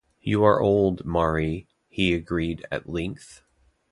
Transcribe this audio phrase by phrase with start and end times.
[0.21, 3.43] "You are old, Maury," he agreed at length.